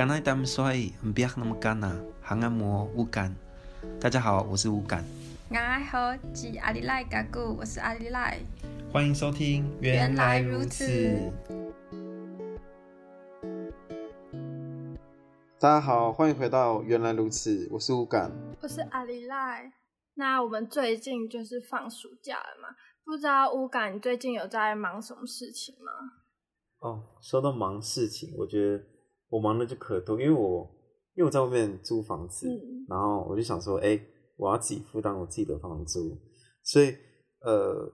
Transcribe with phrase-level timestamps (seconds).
[0.00, 0.64] 刚来他们说，
[1.14, 3.36] 不要那么干呐，还按摩乌干。
[4.00, 5.04] 大家好，我是乌干。
[5.50, 5.54] 我
[5.90, 8.40] 好，是阿里赖嘎古，我是阿里赖。
[8.90, 11.30] 欢迎收听，原来如此。
[15.58, 18.32] 大家好，欢迎回到原来如此，我是乌干，
[18.62, 19.70] 我是阿里赖。
[20.14, 22.74] 那我们最近就是放暑假了嘛？
[23.04, 25.92] 不知道乌干，你最近有在忙什么事情吗？
[26.78, 28.82] 哦，说到忙事情，我觉得。
[29.30, 30.68] 我忙的就可多，因为我
[31.14, 36.18] 因为我在外面租房子，嗯、然后我就想说，哎、欸，我要自己负担我自己的房租，
[36.64, 36.94] 所以
[37.42, 37.92] 呃，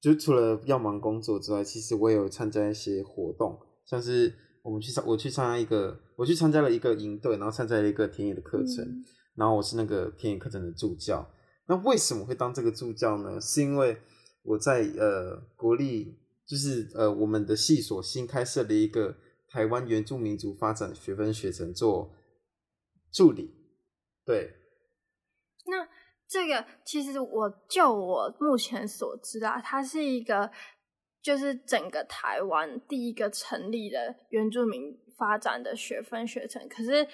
[0.00, 11.28] 就除了要忙工作之外，其实我也有参加一些活动，像是我们去参我去参加一个，我去参加了一个营队，然后参加了一个田野的课程，嗯、然后我是那个田野课程的助教。
[11.66, 13.40] 那为什么会当这个助教呢？
[13.40, 13.96] 是因为
[14.44, 16.16] 我在呃国立，
[16.46, 19.16] 就是呃我们的系所新开设了一个。
[19.50, 22.14] 台湾原住民族发展学分学程做
[23.10, 23.54] 助理，
[24.24, 24.54] 对。
[25.64, 25.88] 那
[26.26, 30.50] 这个其实我就我目前所知啊，它是一个
[31.22, 36.68] 就是整个台湾第一个成立的原住民发展的学分学程。
[36.68, 37.08] 可是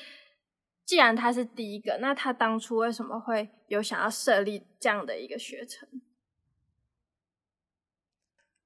[0.85, 5.89] 既然它是第一个，那他当初为什么会有想要设立这样的一个学程？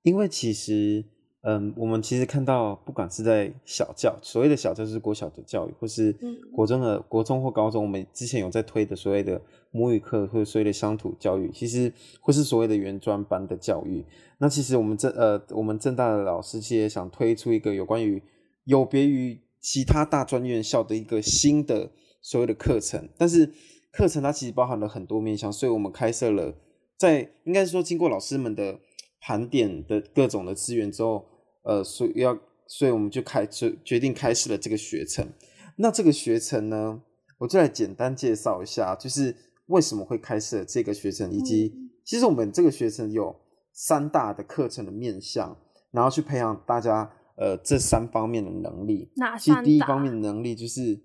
[0.01, 1.18] 因为其实。
[1.51, 6.15] 嗯，我们其实看到，不管是在小教，所谓的小教是国小的教育，或是
[6.53, 14.05] 国中的、嗯、国中或高中，我们之前有在推的所谓的母语课，或者所谓的乡土教育，其实或是所谓的原专班的教育。
[14.37, 18.23] 那其实我们正呃，我们正大的老师其实也想推出一个有关于
[18.65, 23.51] 有别于其他大专院校的一个新的所谓的课程，但是
[23.91, 26.55] 课程它其实包含了很多面向，所以我们开设了
[26.99, 28.81] 在应该是说经过老师们的。
[29.21, 31.27] 盘点的各种的资源之后，
[31.69, 32.35] 呃，所以要，
[32.67, 35.29] 所以我们就开就决定开始了这个学程。
[35.77, 37.03] 那这个学程呢，
[37.37, 41.75] 我就来简单介绍一下，就是为什么会开设这个学程，以及
[42.07, 43.37] 其实我们这个学程有
[43.75, 45.59] 三大的课程的面向，
[45.91, 49.13] 然后去培养大家呃这三方面的能力。
[49.17, 49.37] 哪？
[49.37, 50.99] 其实第一方面的能力就是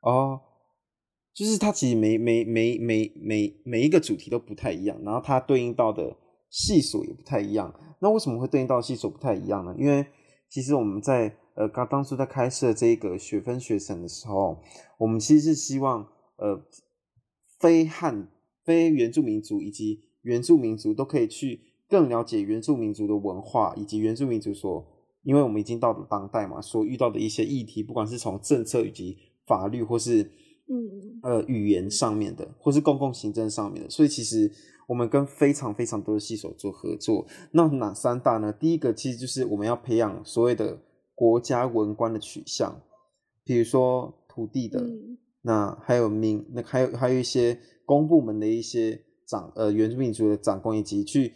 [0.00, 0.40] 哦，
[1.34, 6.16] 就是它其实每每每每每每一个主题都不太一样，然后它对应到的。
[6.52, 9.74] 系数也不太一样，那为什么会对应到系数不太一样呢？
[9.78, 10.04] 因为
[10.50, 14.60] 其实我们在呃刚当初在开设这个学分学程的时候，
[14.98, 16.62] 我们其实是希望呃
[17.58, 18.28] 非汉、
[18.64, 24.86] 非原住民族以及原住民族都可以去更了解原住民族的文化，以及原住民族所，
[25.22, 30.22] 因为我们已经到了当代嘛，所遇到的一些议题，不管是从政策以及法律，或是
[30.68, 34.52] 嗯呃语言上面的，或是公共行政上面的，所以其实。
[34.88, 38.52] 我们跟非常非常多的系所做合作，那哪三大呢？
[38.52, 40.82] 第一个其实就是我们要培养所谓的
[41.14, 42.82] 国家文官的取向，
[43.44, 51.32] 比如说土地的，嗯、那还有民，那还有还有一些公部门的一些长呃原住民族的长官，以及去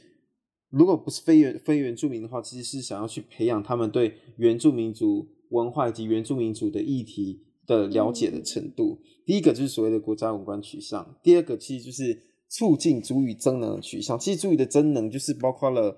[0.68, 8.98] 如果不是非原非原住民的话，其实是想要去培养他们对原住民族文化以及原住民族的议题的了解的程度。
[9.00, 12.35] 嗯、第一个就是所谓的国家文官取向，第二个其实就是。
[12.48, 15.96] 促进主语增能的取向，其实主语的增能就是包括了，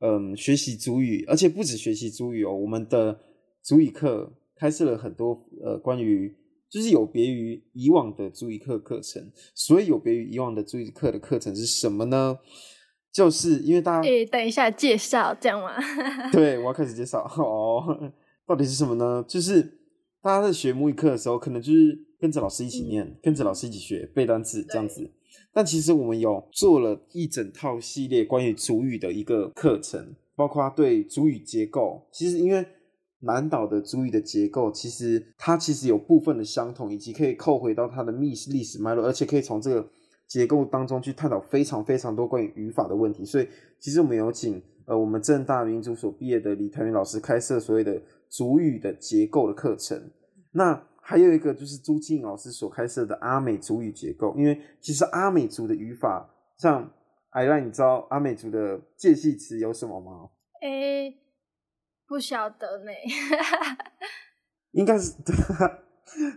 [0.00, 2.54] 嗯，学习主语，而且不止学习主语哦。
[2.54, 3.20] 我们的
[3.62, 6.36] 主语课开设了很多呃，关于
[6.68, 9.30] 就是有别于以往的族语课课程。
[9.54, 12.38] 所以有别于以往的族语课的课程是什么呢？
[13.12, 15.72] 就是因为大家，诶，等一下介绍这样吗？
[16.32, 18.12] 对，我要开始介绍 哦。
[18.44, 19.24] 到底是什么呢？
[19.28, 19.83] 就是
[20.24, 25.10] 大家在学母语课的时候，可能就是跟着老师一起念，嗯、跟着老师一起学背单词这样子。
[25.52, 32.08] 但其实我们有做了一整套系列关于主语的一个课程，包括对主语结构。
[32.10, 32.64] 其实因为
[33.20, 39.86] 南岛的主语的结构，其实它其实有部分的相同，以及可以扣回到它的历史历史脉络，而且可以从这个
[40.26, 43.26] 结构当中去探讨非常非常多关于语法的问题。
[43.26, 43.46] 所以
[43.78, 48.00] 其实我们有请呃我们正大民族所毕业的李台云老师开设所谓的
[48.34, 50.10] 族语的结构的课程。
[50.50, 56.90] 那还有一个就是朱静老师所开设的阿美族语结构，因为其实阿美族的语法，像
[57.30, 60.30] 艾拉，你知道阿美族的介系词有什么吗？
[60.62, 61.18] 诶、欸，
[62.08, 62.90] 不晓得呢。
[64.72, 65.12] 应该是，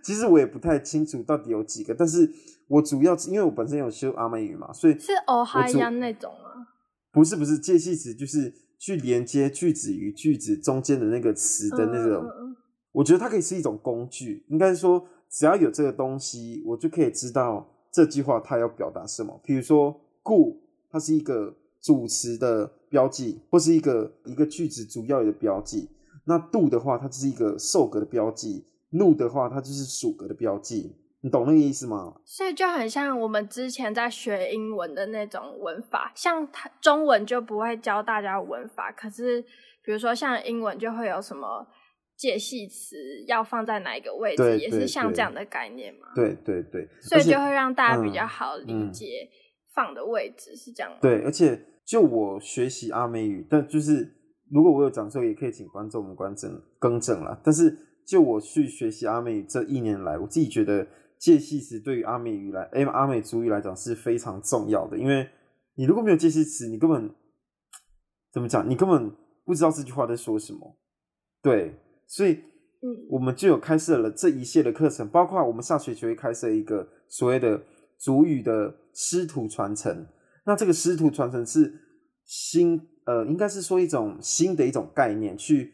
[0.03, 2.29] 其实我也不太清楚到底有几个，但是
[2.67, 6.67] 我主要因为我本身有修阿美语嘛，所以是哦哈亚那种吗？
[7.11, 12.23] 不是不是，介系词就是去连接句子与句子中间的那个词的那种。
[12.23, 12.55] 嗯
[12.93, 19.39] 我觉得它可以是一种工具，应该是说，只要有这个东西，我就可以知道这句话它要表达什么。
[19.43, 20.59] 比如说“故”，
[20.89, 25.87] 它是一个主词的标记，或是一个一个句子主要的标记。
[26.25, 28.65] 那“度”的话，它就是一个受格的标记。
[28.89, 30.95] 怒的话，它就是属格的标记。
[31.21, 32.13] 你懂那个意思吗？
[32.23, 36.47] 所以就很像我们之前在学英文的那种文法，像
[36.79, 39.41] 中文就不会教大家文法，可是
[39.83, 41.65] 比如说像英文就会有什么
[42.15, 42.95] 介系词
[43.27, 46.07] 要放在哪一个位置，对也是像这样的概念嘛。
[46.13, 49.27] 对对对，所以就会让大家比较好理解
[49.73, 50.91] 放的位置是这样。
[51.01, 54.07] 对，而且就我学习阿美语，但就是
[54.51, 57.41] 如果我有讲错，也可以请观众们观正更正啦。
[57.43, 57.75] 但是
[58.05, 60.87] 就我去学习阿美语这一年来，我自己觉得。
[61.19, 65.27] 介系词对于阿美语来，哎，阿美族语来讲是非常重要的，因为
[65.75, 67.13] 你如果没有介系词，你根本
[68.31, 68.69] 怎么讲？
[68.69, 69.11] 你根本
[69.43, 70.77] 不知道这句话在说什么。
[71.41, 71.73] 对，
[72.05, 72.39] 所以，
[73.09, 77.63] 我们就有开设了这一系列的课程，包括我们下学期会开设一个所谓的
[77.97, 80.07] 族语的师徒传承。
[80.45, 81.73] 那这个师徒传承是
[82.25, 85.73] 新，呃，应该是说一种新的一种概念，去，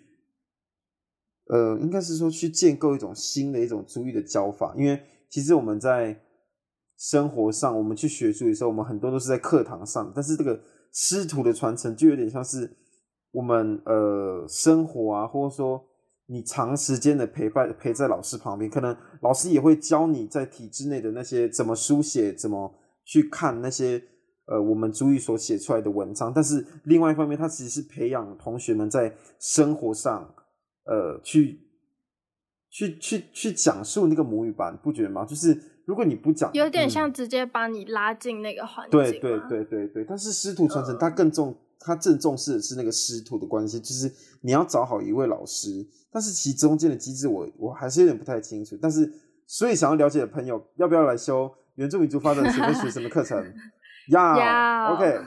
[1.48, 5.02] 呃，应该是说去建构一种新的一种族语的教法，因为。
[5.34, 6.16] 其实我们在
[6.96, 10.12] 生活上，我们去学族语的时候，我们很多都是在课堂上。
[10.14, 12.72] 但是这个师徒的传承，就有点像是
[13.32, 15.84] 我们呃生活啊，或者说
[16.28, 22.72] 你长时间的陪伴陪在老师旁边，可能老师也会教你在体制内的那些怎么书写，怎么
[23.04, 24.00] 去看那些
[24.46, 26.32] 呃我们族语所写出来的文章。
[26.32, 30.32] 但是另外一方面，他其实是培养同学们在生活上
[30.86, 31.63] 呃去。
[32.74, 35.24] 去去去讲述那个母语吧，你不觉得吗？
[35.24, 35.56] 就是
[35.86, 39.00] 如果你不讲，有点像直接把你拉进那个环境。
[39.00, 44.12] 对对对对对，但是师徒传承，它更重，它更重视的是那个师徒的关系，就是
[44.42, 45.86] 你要找好一位老师。
[46.12, 48.76] 但是其中间的机制我，我我还是有点不太清楚。
[48.82, 49.08] 但是，
[49.46, 53.38] 所以想要了解的朋友，要不要来修原住民族发展学跟学生的课程？
[54.10, 55.20] 要，OK。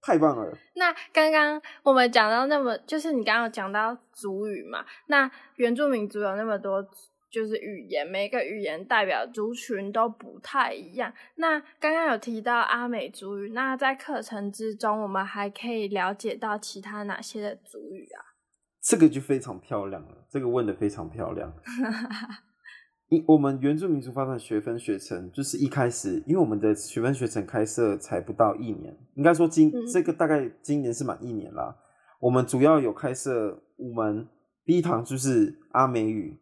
[0.00, 0.56] 太棒了！
[0.74, 6.82] 那刚刚我们讲到那么，就是你刚刚讲到族语嘛，那原住民族有那么多
[7.30, 11.12] 就是语言，每个语言代表族群都不太一样。
[11.34, 18.24] 那刚刚有提到阿美族语，那在课程之中，我们还可以了解到其他哪些的族语啊？
[18.80, 21.52] 这个就非常漂亮了，这个问的非常漂亮。
[23.08, 31.74] 一，我们原住民族发展学分学程就是一开始，因为我们的学分学程开设才不到一年，应该说今、嗯、这个大概今年是满一年啦。
[32.20, 34.28] 我们主要有开设五门，
[34.64, 36.38] 第一堂就是阿美语，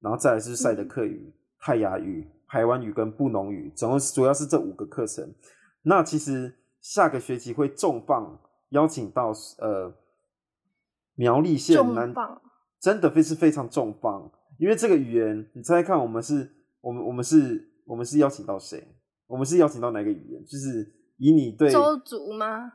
[0.00, 5.34] 然后再来是赛德克语、嗯、泰雅语、排湾语跟布农语，总共主要是这五个课程。
[5.82, 8.38] 那其实下个学期会重磅
[8.70, 9.92] 邀请到呃
[11.16, 12.14] 苗栗县南，
[12.80, 14.30] 真的非是非常重磅。
[14.58, 18.86] 因为这个语言，你猜猜看，我们是，我们我们是，我们是邀请到谁？
[19.26, 20.44] 我们是邀请到哪个语言？
[20.44, 22.72] 就是以你对周族吗？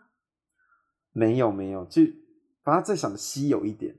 [1.11, 2.01] 没有没有，就
[2.63, 3.97] 把它再想的稀有一点。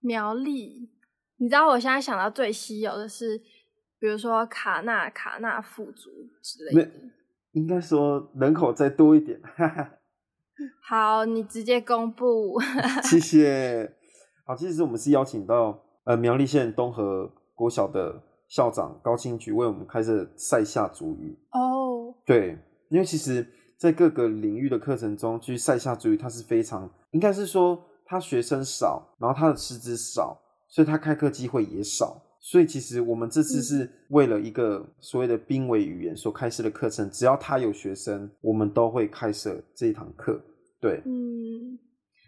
[0.00, 0.90] 苗栗，
[1.36, 3.38] 你知道我现在想到最稀有的是，
[3.98, 6.10] 比如说卡纳卡纳富族
[6.42, 6.90] 之类的。
[7.52, 9.40] 应该说人口再多一点。
[10.82, 12.60] 好，你直接公布。
[13.04, 13.96] 谢谢。
[14.44, 15.83] 好，其实我们是邀请到。
[16.04, 21.60] 呃，苗栗县东河国小的校长高清菊为我们开设赛夏族语哦。
[21.60, 22.14] Oh.
[22.26, 22.58] 对，
[22.90, 23.46] 因为其实，
[23.78, 32.20] 在各个领域的课程中，其实赛夏族语它是非常，应该是说他学生少，然后他的师资少，所以他开课机会也少。
[32.38, 40.38] 所以其实我们这次是为了一个所谓的濒危语言所开设的课程，只要他有学生，我们都会开设这一堂课。
[40.78, 41.78] 对，嗯，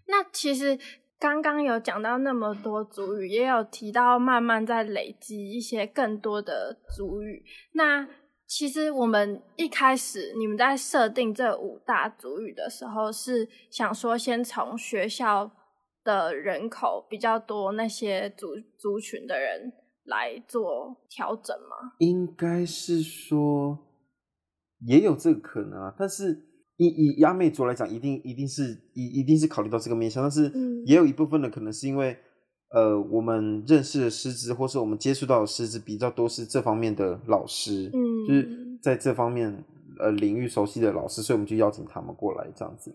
[0.07, 0.79] 那其实。
[1.19, 7.43] 刚刚有讲到那么多族语，也有提到慢慢在累积一些更多的族语。
[7.73, 8.07] 那
[8.47, 15.51] 其实我们一开始你们在设定这五大族语的时候，是想说先从学校
[16.05, 19.73] 的人口比较多那些族族群的人
[20.05, 21.95] 来做调整吗？
[21.99, 23.79] 应该是说
[24.87, 26.46] 也有这个可能啊，但是。
[26.77, 30.53] 以以亚美族来讲，一定一定是一一定是考虑到这个面向，但是
[30.85, 32.17] 也有一部分的可能是因为，
[32.71, 39.65] 呃，我们认识的师资，或是我们接触到的师资比较多是这方面的老师，嗯，就是在这方面
[39.99, 42.95] 呃领域熟悉的老师，所以我们就邀请他们过来这样子，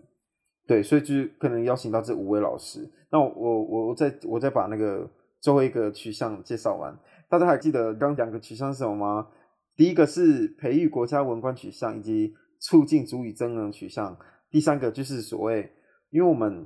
[0.66, 2.88] 对，所以就是可能邀请到这五位老师。
[3.10, 5.10] 那我我我再我再把那个
[5.40, 6.96] 最后一个取向介绍完，
[7.28, 9.26] 大家还记得刚两个取向是什么吗？
[9.74, 14.16] 第一个是培育国家文官取向，以及促进主语增能取向，
[14.48, 15.72] 第三个就是所谓，
[16.10, 16.64] 因为我们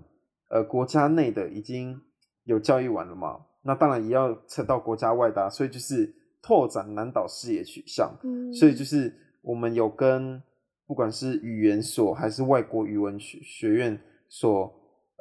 [0.51, 1.99] 呃国家内的已经
[2.45, 9.11] 有教育完了嘛，那当然也要扯到国家外的，所以就是拓展南岛视野取向，嗯，所以就是
[9.41, 10.43] 我们有跟
[10.87, 13.99] 不管是语言所还是外国语文学学院
[14.29, 14.73] 所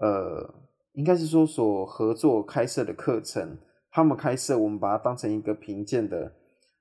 [0.01, 0.53] 呃，
[0.91, 3.57] 应该是说所合作开设的课程，
[3.89, 6.33] 他们开设，我们把它当成一个评鉴的，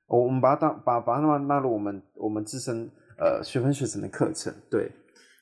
[0.09, 4.55] 我们把它当把把它纳入我们我们自身呃学分学程的课程。
[4.71, 4.91] 对，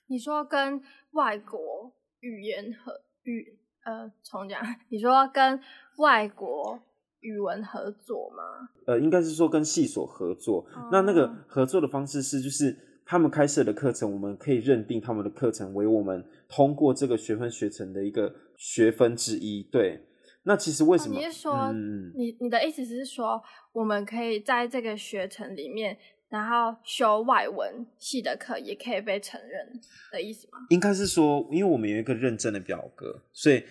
[0.09, 0.81] 你说跟
[1.13, 2.93] 外国语言和
[3.25, 5.61] 语呃重讲，你说跟
[5.99, 6.81] 外国
[7.21, 8.69] 语文合作吗？
[8.87, 10.67] 呃，应该是说跟系所合作。
[10.75, 19.63] 哦、那那个合作的方式是，就是他们开设的课程，我们可以认定他们的课程为我们通过这个学分学程的一个学分之一。
[19.63, 20.07] 对。
[20.45, 21.15] 那其实为什么？
[21.15, 23.41] 你是说，嗯、你你的意思是说，
[23.73, 25.97] 我们可以在这个学程里面，
[26.33, 30.59] 然后修外文系的课，也可以被承认的意思吗？
[30.71, 33.63] 应该是说，因为我们有一个认证的表格，所以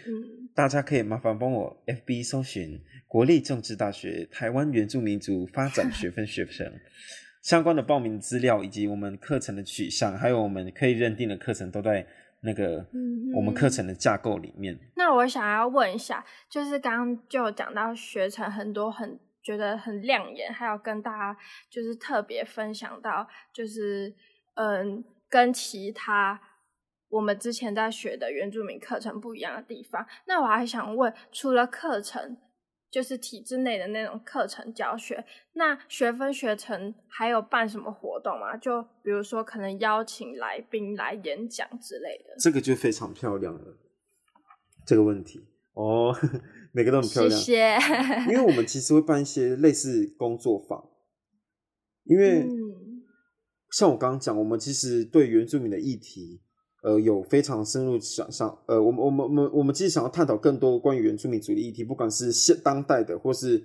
[0.54, 6.72] 大家可以麻烦帮我 FB 搜寻国立政治大学台湾原住民族发展学分学程
[7.42, 12.06] 相关的报名资料，以及我们课程的取向，还有我们可以认定的课程都在。
[12.44, 12.84] 那个，
[13.36, 14.80] 我们课程的架构里面，嗯。
[14.96, 24.16] 那我想要问一下，就是刚刚就讲到学程很多很觉得很亮眼，还有跟大家就是特别分享到，就是
[24.56, 26.42] 嗯，跟其他
[27.10, 30.06] 我们之前在学的原住民课程不一样的地方。
[30.26, 32.38] 那我还想问，除了课程。
[32.92, 38.58] 就是体制内的那种课程教学，那学分学程还有办什么活动吗？
[38.58, 42.36] 就比如说可能邀请来宾来演讲之类的。
[42.38, 43.78] 这个就非常漂亮了，
[44.86, 46.16] 这个问题哦，
[46.72, 47.40] 每个都很漂亮。
[47.40, 48.32] 谢谢。
[48.32, 50.84] 因为我们其实会办一些类似工作坊，
[52.06, 52.48] 因为
[53.72, 56.42] 像我刚刚讲，我们其实对原住民的议题。
[56.84, 63.64] 呃，有非常深入想象，呃，我们我们我们我们其实想要探讨更多关于原住民族的议题，不管是现当代的，或是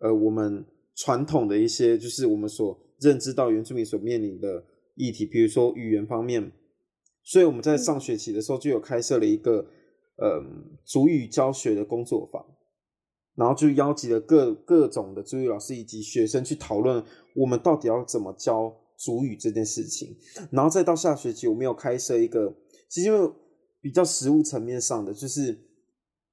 [0.00, 0.62] 呃我们
[0.94, 4.62] 传统的一些，就是我们所认知到原住民所面临的
[4.96, 6.52] 议题，比如说语言方面。
[7.24, 9.66] 所以我们在上学期的时候就有开设了一个
[10.18, 10.44] 呃
[10.84, 12.44] 族语教学的工作坊，
[13.34, 17.02] 然后就邀集了各各种的主语老师以及学生去讨论，
[17.34, 18.76] 我们到底要怎么教。
[19.00, 20.16] 主语这件事情，
[20.50, 22.52] 然后再到下学期，我们有开设一个，
[22.88, 23.10] 其实
[23.80, 25.56] 比较实务层面上的，就是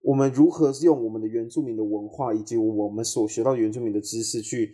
[0.02, 4.74] 我们如何用我们的原住民的文化以及我们所学到原住民的知识去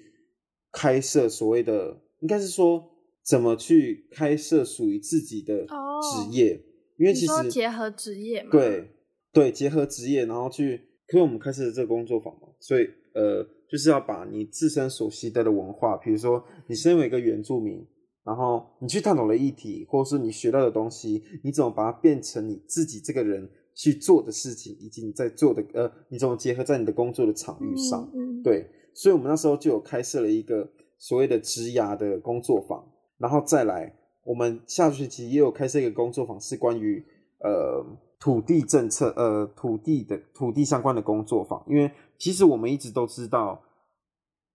[0.71, 2.81] 开设所谓的，应该是说
[3.25, 6.63] 怎么去开设属于自己的职业，哦、
[6.97, 8.89] 因为其实结合职业嘛，对
[9.33, 10.81] 对，结合职业，然后去，
[11.13, 13.47] 因为我们开设的这个工作坊嘛，所以呃。
[13.71, 17.87] 就是要把你自身所习得的文化，比如说你身为一个原住民，
[18.25, 28.11] 然后你去探讨的议题，或者是你学到的东西，你怎么把它变成你自己这个人去做的事情，以及你在做的呃，你怎么结合在你的工作的场域上？
[28.13, 32.85] 嗯嗯、对，所以我们那时候就有开设了一个所谓的职涯的工作坊，
[33.19, 33.95] 然后再来，
[34.25, 37.01] 我们下学期也有开设一个工作坊，是关于
[37.39, 37.81] 呃
[38.21, 41.91] 土地政策，呃土地的土地相关的工作坊，因为。
[42.23, 43.59] 其实我们一直都知道，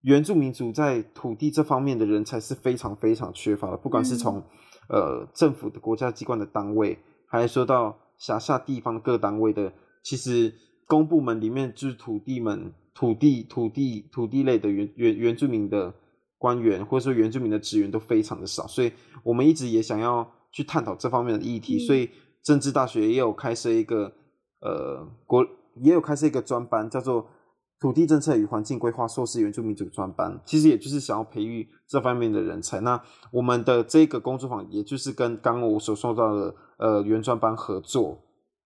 [0.02, 3.76] 原住民族在土地这方面的人才是非常非常缺乏的。
[3.76, 4.40] 不管是从
[4.88, 6.96] 呃政府的国家机关的单位，
[7.26, 9.72] 还是说到辖下地方各单位的，
[10.04, 10.54] 其实
[10.86, 15.92] 公部门里面就是土地们、土地、土地、土地类的原原原住民的
[16.38, 18.64] 官员，或者说原住民的职员都非常的少。
[18.68, 18.92] 所以
[19.24, 21.80] 我们一直也想要去探讨这方面的议题。
[21.80, 22.08] 所以
[22.46, 24.12] 政治大学也有开设一个
[24.60, 25.44] 呃国，
[25.82, 27.26] 也有开设一个专班，叫做。
[27.78, 32.80] 土地政策与环境规划硕士原住民族专班，其实也就是想要培育这方面的人才。
[32.80, 32.98] 那
[33.30, 38.18] 我们的这个工作坊，也就是跟刚刚我所说到的呃原专班合作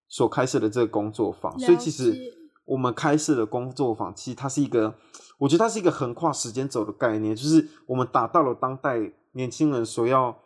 [0.08, 1.58] 所开设的这个工作坊。
[1.58, 2.16] 所以其实
[2.64, 4.94] 我们开设的工作坊，其实它是一个，
[5.38, 10.38] 我觉得它是一个横跨时间轴的概念，就是我们达到了当代年轻人所要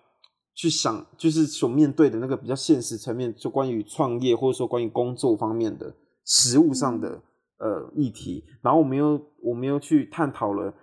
[0.55, 5.95] 去想，就是所面对的那个比较现实层面，就关于创业或者说关于工作方面的
[6.25, 7.23] 实务上的。
[7.57, 10.75] 呃，议题，然后我们又我们又去探讨了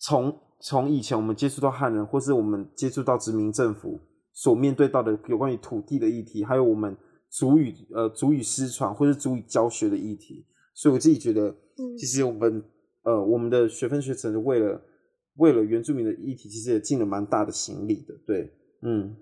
[0.00, 4.00] 从从以前我们接触到汉人，或是我们接触到殖民政府
[4.32, 6.96] 所面对到的有关于土地的议题，还有我们
[7.30, 11.54] 族语呃族语失传或是族语教学的议题，所以我自己觉得，
[11.98, 12.64] 其实我们
[13.02, 14.80] 呃我们的学分学程为了
[15.36, 18.50] 为了原住民的议题，其实也尽了蛮大的心力的，对，
[18.86, 19.16] 嗯。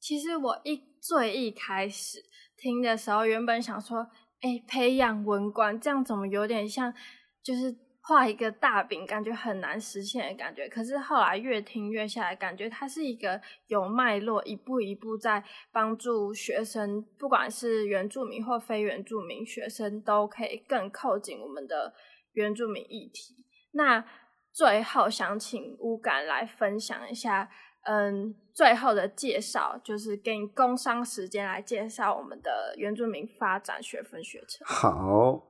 [0.00, 2.18] 其实我一最一开始
[2.56, 4.08] 听的时候，原本想说。
[4.42, 6.90] 哎，培养文官这样怎么有点像，
[7.42, 10.66] 就是画一个大饼，感觉很难实现的感觉。
[10.66, 21.92] 可是后来越听越下来，感觉它是一个有脉络，一步一步在帮助学生，不管是原住民或非原住民学生，都可以更靠近我们的
[22.32, 23.44] 原住民议题。
[23.72, 24.02] 那
[24.54, 27.50] 最后想请乌感来分享一下。
[27.84, 34.66] 嗯，最后的介绍就是给你工商时间来介绍我们的原住民发展学分学程。
[34.66, 35.42] 好，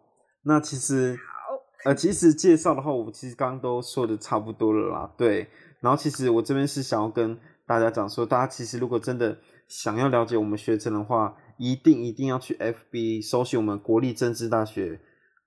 [0.44, 5.12] 那其实好，呃，其实介绍的话，我其实刚刚都说的差不多了啦。
[5.18, 5.48] 对，
[5.80, 15.00] 然后其实我这边是想要跟大家讲说，大家其实如果真的想要了解我们学程的话，一定一定要去 FB 搜寻我们国立政治大学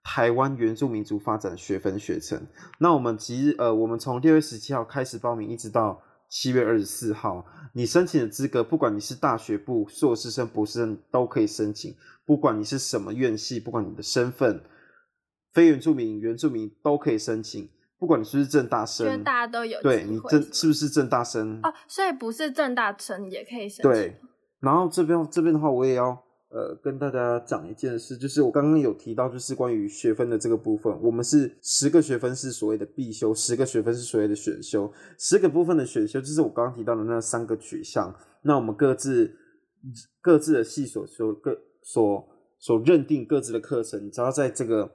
[0.03, 2.45] 台湾原住民族发展学分学程。
[2.79, 6.01] 那我们即日呃，我们从六月十七号开始报名，一直到
[6.33, 14.63] 七月二十四号，你申请的资格，不管你是大学部、硕士生、博士生都可以申请，不管你是什么院系，不管你的身份。
[15.51, 19.79] 非原住民、原住民都可以申请，不管你是不是正大生，因为大家都有。
[19.83, 21.59] 对，你正是不是正大生？
[21.61, 23.91] 哦，所以不是正大生也可以申请。
[23.91, 24.19] 对，
[24.59, 26.19] 然后这边这边的话，我也要
[26.53, 39.35] 呃跟大家讲一件事，就是我刚刚有提到，就是关于学分的这个部分，我们是十个学分是所谓的必修，十个学分是所谓的选修，十个部分的选修就是我刚刚提到的那三个取向，那我们各自
[40.21, 42.29] 各自的系所所各所
[42.59, 44.91] 所认定各自的课程，只要在这个。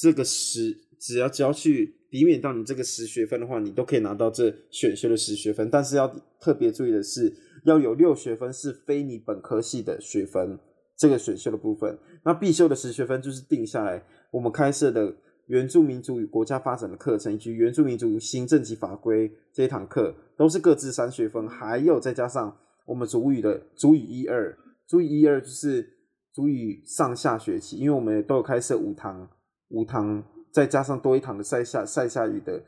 [0.00, 5.68] 这个十只要只要去抵免到你这个十学分的话，你都可以拿到这选修的十学分。
[5.68, 6.06] 但是要
[6.40, 7.34] 特别注意的是，
[7.64, 10.56] 要有六学分是非你本科系的学分，
[10.98, 11.98] 这个选修的部分。
[12.24, 15.14] 那必修的十学分就是定下来我们开设的
[15.46, 24.54] 原住民族与国家发展的课程，以及原住民族行政及法规这一堂课，都是各自三学分，还有再加上我们主语的主语一二，
[24.86, 25.88] 主语一二就是
[26.34, 29.30] 主语上下学期，因为我们都有开设五堂。
[29.70, 32.62] 五堂，再加上多一堂的赛下赛下语的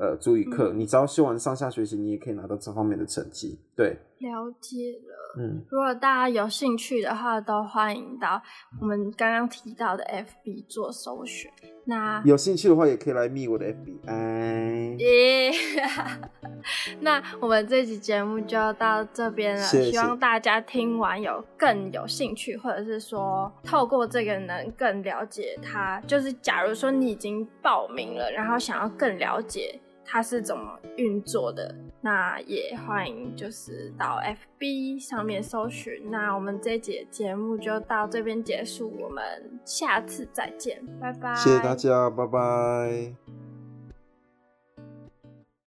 [0.00, 3.60] 呃主语课，嗯，你只要修完上下学期，你也可以拿到这方面的成绩。
[3.76, 5.36] 对，了解了。
[5.38, 8.42] 嗯，如果大家有兴趣的话，都欢迎到
[8.80, 11.50] 我们刚刚提到的 FB 做搜寻。
[11.84, 13.98] 那有兴趣的话，也可以来密我的 FB。
[14.06, 15.52] 哎，耶！
[17.00, 19.90] 那我们这期节目就到这边了，谢谢。
[19.92, 26.00] 希望大家听完有更有兴趣，或者是说透过这个能更了解他。
[26.06, 29.78] 就是假如说你已经报名了，然后想要更了解。
[30.06, 31.74] 它是怎么运作的？
[32.00, 34.20] 那也欢迎就是到
[34.60, 36.08] FB 上面搜寻。
[36.10, 39.24] 那我们这一节节目就到这边结束，我们
[39.64, 41.34] 下次再见，拜拜。
[41.34, 43.45] 谢谢大家，拜拜。